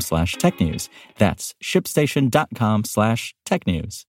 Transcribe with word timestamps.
slash 0.00 0.36
technews. 0.36 0.88
That's 1.18 1.54
shipstation.com 1.62 2.84
slash 2.84 3.34
tech 3.44 3.66
news. 3.66 4.06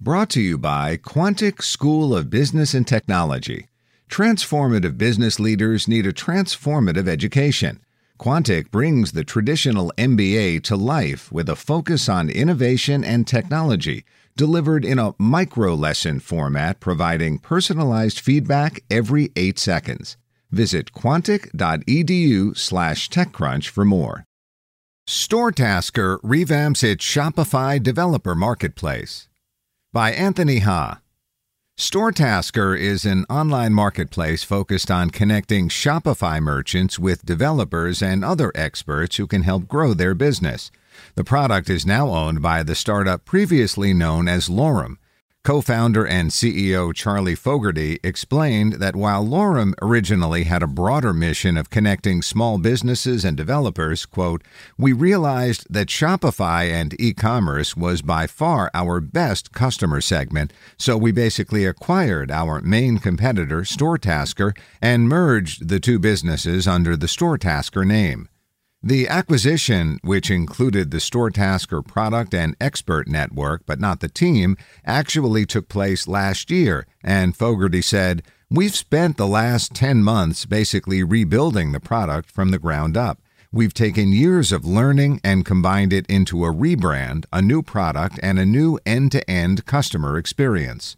Brought 0.00 0.30
to 0.30 0.40
you 0.40 0.56
by 0.58 0.96
Quantic 0.96 1.62
School 1.62 2.14
of 2.14 2.30
Business 2.30 2.72
and 2.72 2.86
Technology. 2.86 3.66
Transformative 4.08 4.96
business 4.96 5.40
leaders 5.40 5.88
need 5.88 6.06
a 6.06 6.12
transformative 6.12 7.08
education. 7.08 7.80
Quantic 8.18 8.70
brings 8.70 9.10
the 9.12 9.24
traditional 9.24 9.92
MBA 9.98 10.62
to 10.64 10.76
life 10.76 11.30
with 11.32 11.48
a 11.48 11.56
focus 11.56 12.08
on 12.08 12.30
innovation 12.30 13.04
and 13.04 13.26
technology, 13.26 14.04
delivered 14.36 14.84
in 14.84 15.00
a 15.00 15.14
micro 15.18 15.74
lesson 15.74 16.20
format 16.20 16.78
providing 16.78 17.38
personalized 17.38 18.20
feedback 18.20 18.80
every 18.90 19.32
eight 19.34 19.58
seconds. 19.58 20.16
Visit 20.50 20.92
quantic.edu/slash 20.92 23.10
TechCrunch 23.10 23.68
for 23.68 23.84
more. 23.84 24.27
StoreTasker 25.08 26.20
revamps 26.20 26.84
its 26.84 27.02
Shopify 27.02 27.82
developer 27.82 28.34
marketplace. 28.34 29.26
By 29.90 30.12
Anthony 30.12 30.58
Ha. 30.58 31.00
StoreTasker 31.78 32.78
is 32.78 33.06
an 33.06 33.24
online 33.30 33.72
marketplace 33.72 34.44
focused 34.44 34.90
on 34.90 35.08
connecting 35.08 35.70
Shopify 35.70 36.42
merchants 36.42 36.98
with 36.98 37.24
developers 37.24 38.02
and 38.02 38.22
other 38.22 38.52
experts 38.54 39.16
who 39.16 39.26
can 39.26 39.44
help 39.44 39.66
grow 39.66 39.94
their 39.94 40.14
business. 40.14 40.70
The 41.14 41.24
product 41.24 41.70
is 41.70 41.86
now 41.86 42.10
owned 42.10 42.42
by 42.42 42.62
the 42.62 42.74
startup 42.74 43.24
previously 43.24 43.94
known 43.94 44.28
as 44.28 44.50
Lorem. 44.50 44.98
Co 45.44 45.62
founder 45.62 46.06
and 46.06 46.30
COO 46.30 46.92
Charlie 46.92 47.34
Fogarty 47.34 47.98
explained 48.04 48.74
that 48.74 48.94
while 48.94 49.24
Lorem 49.24 49.72
originally 49.80 50.44
had 50.44 50.62
a 50.62 50.66
broader 50.66 51.14
mission 51.14 51.56
of 51.56 51.70
connecting 51.70 52.20
small 52.20 52.58
businesses 52.58 53.24
and 53.24 53.36
developers, 53.36 54.04
quote, 54.04 54.42
we 54.76 54.92
realized 54.92 55.66
that 55.70 55.88
Shopify 55.88 56.70
and 56.70 56.94
e 57.00 57.14
commerce 57.14 57.76
was 57.76 58.02
by 58.02 58.26
far 58.26 58.70
our 58.74 59.00
best 59.00 59.52
customer 59.52 60.02
segment, 60.02 60.52
so 60.76 60.98
we 60.98 61.12
basically 61.12 61.64
acquired 61.64 62.30
our 62.30 62.60
main 62.60 62.98
competitor, 62.98 63.62
StoreTasker, 63.62 64.54
and 64.82 65.08
merged 65.08 65.68
the 65.68 65.80
two 65.80 65.98
businesses 65.98 66.68
under 66.68 66.94
the 66.94 67.06
StoreTasker 67.06 67.86
name. 67.86 68.28
The 68.82 69.08
acquisition, 69.08 69.98
which 70.02 70.30
included 70.30 70.92
the 70.92 70.98
StoreTasker 70.98 71.84
product 71.84 72.32
and 72.32 72.54
expert 72.60 73.08
network, 73.08 73.66
but 73.66 73.80
not 73.80 73.98
the 73.98 74.08
team, 74.08 74.56
actually 74.86 75.46
took 75.46 75.68
place 75.68 76.06
last 76.06 76.48
year, 76.48 76.86
and 77.02 77.36
Fogarty 77.36 77.82
said, 77.82 78.22
We've 78.48 78.74
spent 78.74 79.16
the 79.16 79.26
last 79.26 79.74
10 79.74 80.04
months 80.04 80.46
basically 80.46 81.02
rebuilding 81.02 81.72
the 81.72 81.80
product 81.80 82.30
from 82.30 82.52
the 82.52 82.58
ground 82.58 82.96
up. 82.96 83.20
We've 83.50 83.74
taken 83.74 84.12
years 84.12 84.52
of 84.52 84.64
learning 84.64 85.20
and 85.24 85.44
combined 85.44 85.92
it 85.92 86.06
into 86.06 86.44
a 86.44 86.54
rebrand, 86.54 87.24
a 87.32 87.42
new 87.42 87.62
product, 87.62 88.20
and 88.22 88.38
a 88.38 88.46
new 88.46 88.78
end 88.86 89.10
to 89.12 89.28
end 89.28 89.66
customer 89.66 90.16
experience. 90.16 90.96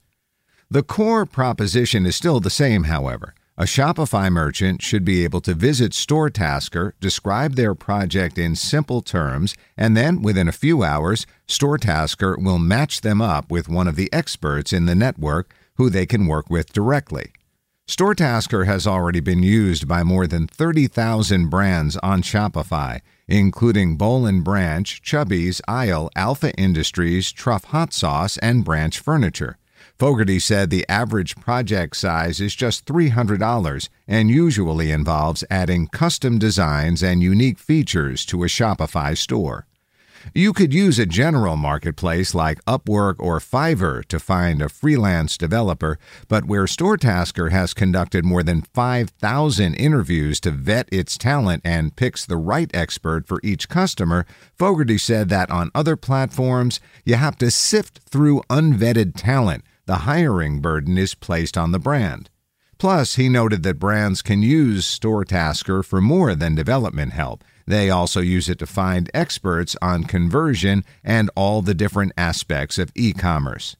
The 0.70 0.82
core 0.82 1.24
proposition 1.24 2.04
is 2.04 2.14
still 2.14 2.40
the 2.40 2.50
same, 2.50 2.84
however. 2.84 3.34
A 3.60 3.64
Shopify 3.64 4.32
merchant 4.32 4.80
should 4.80 5.04
be 5.04 5.22
able 5.22 5.42
to 5.42 5.52
visit 5.52 5.92
StoreTasker, 5.92 6.92
describe 6.98 7.56
their 7.56 7.74
project 7.74 8.38
in 8.38 8.56
simple 8.56 9.02
terms, 9.02 9.54
and 9.76 9.94
then 9.94 10.22
within 10.22 10.48
a 10.48 10.62
few 10.64 10.82
hours, 10.82 11.26
StoreTasker 11.46 12.42
will 12.42 12.58
match 12.58 13.02
them 13.02 13.20
up 13.20 13.50
with 13.50 13.68
one 13.68 13.86
of 13.86 13.96
the 13.96 14.10
experts 14.14 14.72
in 14.72 14.86
the 14.86 14.94
network 14.94 15.52
who 15.74 15.90
they 15.90 16.06
can 16.06 16.26
work 16.26 16.48
with 16.48 16.72
directly. 16.72 17.32
StoreTasker 17.86 18.64
has 18.64 18.86
already 18.86 19.20
been 19.20 19.42
used 19.42 19.86
by 19.86 20.02
more 20.04 20.26
than 20.26 20.46
30,000 20.46 21.50
brands 21.50 21.98
on 21.98 22.22
Shopify, 22.22 23.00
including 23.28 23.98
Boll 23.98 24.32
& 24.32 24.40
Branch, 24.40 25.02
Chubbies, 25.02 25.60
Isle, 25.68 26.08
Alpha 26.16 26.54
Industries, 26.54 27.30
Truff 27.30 27.64
Hot 27.64 27.92
Sauce, 27.92 28.38
and 28.38 28.64
Branch 28.64 28.98
Furniture. 28.98 29.58
Fogarty 30.00 30.38
said 30.38 30.70
the 30.70 30.88
average 30.88 31.36
project 31.36 31.94
size 31.94 32.40
is 32.40 32.54
just 32.54 32.86
$300 32.86 33.88
and 34.08 34.30
usually 34.30 34.90
involves 34.90 35.44
adding 35.50 35.88
custom 35.88 36.38
designs 36.38 37.02
and 37.02 37.22
unique 37.22 37.58
features 37.58 38.24
to 38.24 38.42
a 38.42 38.46
Shopify 38.46 39.14
store. 39.14 39.66
You 40.34 40.54
could 40.54 40.72
use 40.72 40.98
a 40.98 41.04
general 41.04 41.56
marketplace 41.56 42.34
like 42.34 42.64
Upwork 42.64 43.16
or 43.18 43.40
Fiverr 43.40 44.02
to 44.06 44.18
find 44.18 44.62
a 44.62 44.70
freelance 44.70 45.36
developer, 45.36 45.98
but 46.28 46.46
where 46.46 46.64
StoreTasker 46.64 47.50
has 47.50 47.74
conducted 47.74 48.24
more 48.24 48.42
than 48.42 48.62
5,000 48.62 49.74
interviews 49.74 50.40
to 50.40 50.50
vet 50.50 50.88
its 50.90 51.18
talent 51.18 51.60
and 51.62 51.94
picks 51.94 52.24
the 52.24 52.38
right 52.38 52.70
expert 52.72 53.26
for 53.26 53.38
each 53.42 53.68
customer, 53.68 54.24
Fogarty 54.56 54.96
said 54.96 55.28
that 55.28 55.50
on 55.50 55.70
other 55.74 55.96
platforms, 55.96 56.80
you 57.04 57.16
have 57.16 57.36
to 57.36 57.50
sift 57.50 57.98
through 58.08 58.42
unvetted 58.48 59.12
talent 59.14 59.62
the 59.90 60.06
hiring 60.06 60.60
burden 60.60 60.96
is 60.96 61.16
placed 61.16 61.58
on 61.58 61.72
the 61.72 61.78
brand. 61.80 62.30
Plus, 62.78 63.16
he 63.16 63.28
noted 63.28 63.64
that 63.64 63.80
brands 63.80 64.22
can 64.22 64.40
use 64.40 64.86
StoreTasker 64.86 65.84
for 65.84 66.00
more 66.00 66.36
than 66.36 66.54
development 66.54 67.12
help. 67.12 67.42
They 67.66 67.90
also 67.90 68.20
use 68.20 68.48
it 68.48 68.60
to 68.60 68.68
find 68.68 69.10
experts 69.12 69.74
on 69.82 70.04
conversion 70.04 70.84
and 71.02 71.28
all 71.34 71.60
the 71.60 71.74
different 71.74 72.12
aspects 72.16 72.78
of 72.78 72.92
e 72.94 73.12
commerce. 73.12 73.74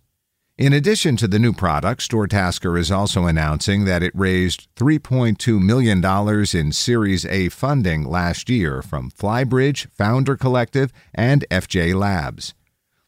In 0.58 0.72
addition 0.72 1.16
to 1.18 1.28
the 1.28 1.38
new 1.38 1.52
product, 1.52 2.00
StoreTasker 2.00 2.76
is 2.76 2.90
also 2.90 3.26
announcing 3.26 3.84
that 3.84 4.02
it 4.02 4.12
raised 4.12 4.66
$3.2 4.74 5.62
million 5.62 6.04
in 6.52 6.72
Series 6.72 7.24
A 7.24 7.50
funding 7.50 8.02
last 8.02 8.50
year 8.50 8.82
from 8.82 9.12
Flybridge, 9.12 9.86
Founder 9.92 10.36
Collective, 10.36 10.92
and 11.14 11.46
FJ 11.52 11.94
Labs. 11.94 12.52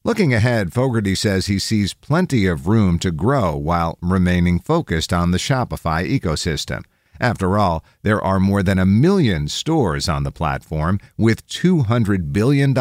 Looking 0.05 0.35
ahead, 0.35 0.73
Fogarty 0.73 1.15
says 1.15 1.47
he 1.47 1.61
sees 1.61 1.95
plenty 1.95 2.47
of 2.47 2.67
room 2.67 2.99
to 2.99 3.13
grow 3.13 3.55
while 3.55 3.99
remaining 4.03 4.59
focused 4.59 5.13
on 5.13 5.31
the 5.31 5.39
Shopify 5.39 6.05
ecosystem. 6.05 6.83
After 7.21 7.57
all, 7.57 7.85
there 8.03 8.21
are 8.21 8.41
more 8.41 8.65
than 8.65 8.81
a 8.81 8.87
million 8.87 9.47
stores 9.47 10.09
on 10.09 10.25
the 10.25 10.33
platform 10.33 10.99
with 11.17 11.47
$200 11.47 12.33
billion 12.33 12.77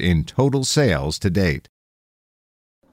in 0.00 0.24
total 0.24 0.64
sales 0.64 1.20
to 1.20 1.30
date. 1.30 1.68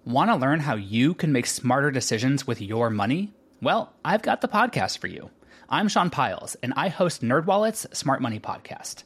Want 0.06 0.30
to 0.30 0.36
learn 0.36 0.60
how 0.60 0.76
you 0.76 1.16
can 1.16 1.32
make 1.32 1.48
smarter 1.48 1.90
decisions 1.90 2.46
with 2.46 2.62
your 2.62 2.92
money? 2.92 3.34
Well, 3.64 3.94
I've 4.06 4.22
got 4.22 4.42
the 4.42 4.48
podcast 4.48 5.00
for 5.00 5.08
you. 5.08 5.32
I'm 5.70 5.88
Sean 5.88 6.12
Pyles, 6.12 6.56
and 6.62 6.72
I 6.76 6.90
host 6.90 7.24
NerdWallet's 7.24 7.98
Smart 7.98 8.22
Money 8.22 8.40
Podcast 8.40 9.06